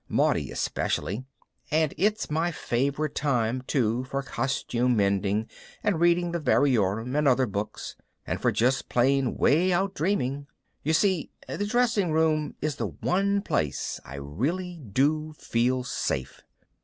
[0.09, 1.25] Maudie especially.
[1.69, 5.47] And it's my favorite time too for costume mending
[5.83, 10.47] and reading the Variorum and other books, and for just plain way out dreaming.
[10.81, 16.41] You see, the dressing room is the one place I really do feel safe.